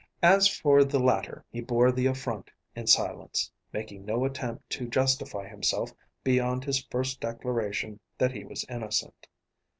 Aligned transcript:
As 0.23 0.47
for 0.47 0.83
the 0.83 0.97
latter, 0.97 1.45
he 1.51 1.61
bore 1.61 1.91
the 1.91 2.07
affront 2.07 2.49
in 2.75 2.87
silence, 2.87 3.51
making 3.71 4.03
no 4.03 4.25
attempt 4.25 4.67
to 4.71 4.87
justify 4.87 5.47
himself 5.47 5.93
beyond 6.23 6.63
his 6.63 6.83
first 6.85 7.19
declaration 7.19 7.99
that 8.17 8.31
he 8.31 8.43
was 8.43 8.65
innocent. 8.67 9.27